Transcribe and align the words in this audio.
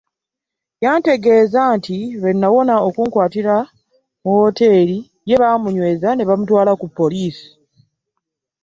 Yantegeeza 0.83 1.61
nti 1.77 1.95
lwe 2.19 2.31
nawona 2.39 2.73
okunkwatira 2.87 3.55
mu 4.23 4.29
wooteeri, 4.37 4.97
ye 5.29 5.39
baamunyweza 5.41 6.09
ne 6.13 6.23
bamutwala 6.29 6.71
ku 6.79 6.87
poliisi. 6.97 7.47